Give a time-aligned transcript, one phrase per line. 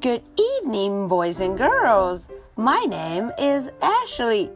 [0.00, 2.28] Good evening, boys and girls.
[2.56, 4.50] My name is Ashley.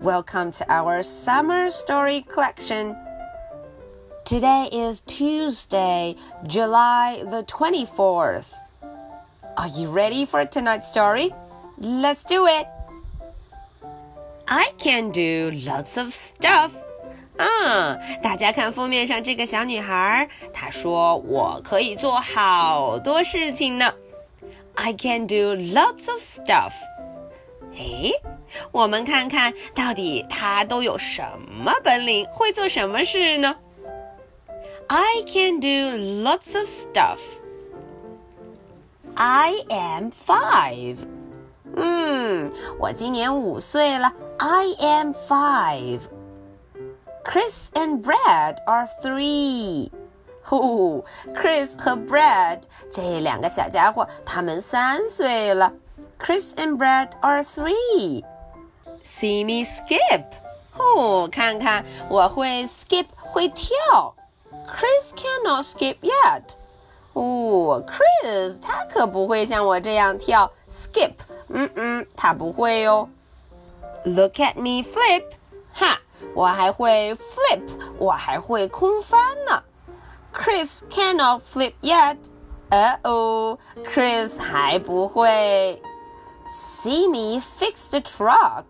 [0.00, 2.96] Welcome to our summer story collection.
[4.24, 6.16] Today is Tuesday,
[6.46, 8.52] July the 24th.
[9.56, 11.32] Are you ready for tonight's story?
[11.78, 12.66] Let's do it.
[14.46, 16.72] I can do lots of stuff.
[17.38, 23.92] 啊，大家看封面上这个小女孩，她说我可以做好多事情呢。
[24.74, 26.72] I can do lots of stuff.
[27.74, 28.12] 诶，
[28.72, 33.56] 我们看看到底她都有什么本领，会做什么事呢？
[34.88, 37.20] I can do lots of stuff.
[39.14, 40.96] I am five.
[41.76, 44.12] 嗯，我今年五岁了。
[44.38, 46.00] I am five.
[47.24, 49.90] Chris and Brad are three.
[50.49, 55.73] 哦，Chris 和 Brad 这两个小家伙，他们三岁了。
[56.19, 58.23] Chris and Brad are three.
[59.03, 60.23] See me skip.
[60.77, 64.15] 哦，看看我会 skip 会跳。
[64.67, 66.43] Chris cannot skip yet.
[67.13, 71.13] 哦，Chris 他可不会像我这样跳 skip。
[71.49, 73.09] 嗯嗯，他不会哦。
[74.03, 75.23] Look at me flip.
[75.73, 75.99] 哈，
[76.33, 77.61] 我还会 flip，
[77.97, 79.63] 我还会空翻呢。
[80.34, 82.16] Chris cannot flip yet.
[82.70, 85.82] 呃哦，Chris 还不会。
[86.48, 88.64] See me fix the truck.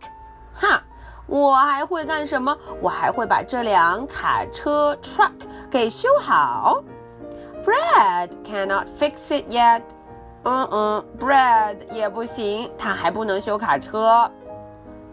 [0.54, 0.82] 哈，
[1.26, 2.56] 我还会干什么？
[2.80, 5.32] 我还会把这辆卡车 truck
[5.70, 6.82] 给修好。
[7.64, 9.82] Brad cannot fix it yet.
[10.44, 14.30] 嗯嗯，Brad 也不行，他还不能修卡车。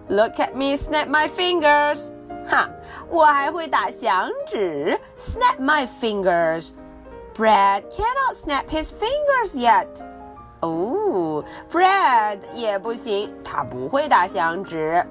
[0.08, 2.12] Look at me snap my fingers.
[2.47, 2.69] 哈，
[3.09, 6.73] 我还会打响指，snap my fingers.
[7.35, 9.87] Brad cannot snap his fingers yet.
[10.61, 15.05] 哦，Brad 也不行，他不会打响指。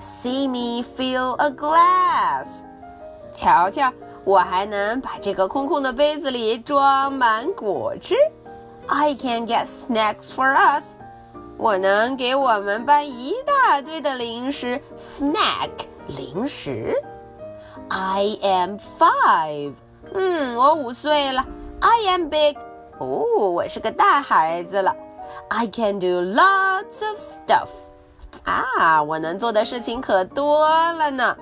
[0.00, 2.64] See me fill a glass.
[3.34, 3.92] 瞧瞧，
[4.24, 8.14] 我还能把这个空空的杯子里装满果汁。
[8.86, 10.96] I can get snacks for us.
[11.56, 15.70] 我能给我们班一大堆的零食，snack
[16.07, 16.95] 零食。
[17.89, 19.73] I am five.
[20.13, 21.45] 嗯，我五岁了。
[21.79, 22.57] I am big.
[22.99, 24.95] 哦，我是个大孩子了。
[25.49, 27.69] I can do lots of stuff.
[28.43, 31.37] 啊，我能做的事情可多了呢。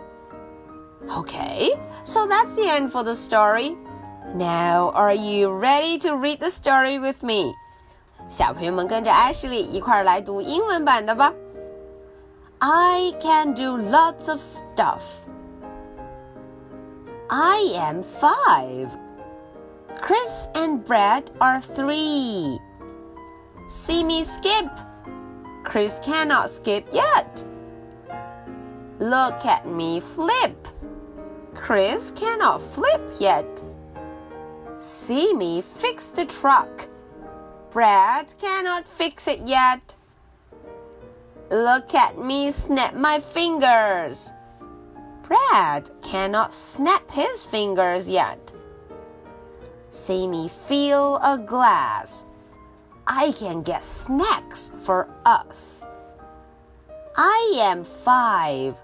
[1.09, 3.75] Okay, so that's the end for the story.
[4.35, 7.53] Now, are you ready to read the story with me?
[8.29, 11.33] 小朋友们跟着 Ashley 一块儿来读英文版的吧。
[12.60, 15.26] I can do lots of stuff.
[17.28, 18.96] I am five.
[20.00, 22.58] Chris and Brad are three.
[23.66, 24.70] See me skip.
[25.64, 27.44] Chris cannot skip yet.
[29.00, 30.68] Look at me flip.
[31.54, 33.62] Chris cannot flip yet.
[34.78, 36.88] See me fix the truck.
[37.70, 39.95] Brad cannot fix it yet.
[41.50, 44.32] Look at me snap my fingers.
[45.22, 48.52] Brad cannot snap his fingers yet.
[49.88, 52.26] See me fill a glass.
[53.06, 55.86] I can get snacks for us.
[57.16, 58.82] I am five.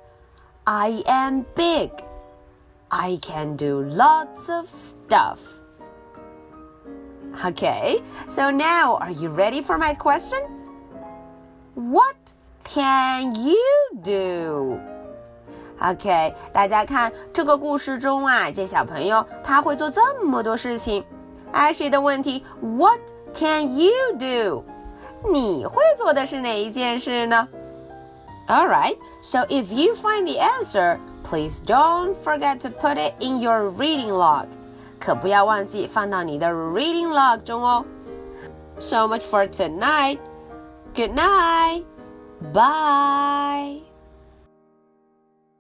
[0.67, 1.91] I am big.
[2.91, 5.41] I can do lots of stuff.
[7.45, 10.41] Okay, so now are you ready for my question?
[11.75, 13.56] What can you
[14.04, 14.78] do?
[15.80, 21.04] OK，大家看这个故事中啊，这小朋友他会做这么多事情。
[21.54, 23.00] Ashley 的问题，What
[23.34, 24.64] can you do？
[25.32, 27.48] 你会做的是哪一件事呢？
[28.48, 33.70] All right, so if you find the answer, please don't forget to put it in your
[33.72, 34.48] reading log.
[35.00, 37.86] 可不要忘记放到你的 reading log 中哦。
[38.80, 40.20] So much for tonight.
[40.96, 41.84] Good night.
[42.51, 43.92] Bye.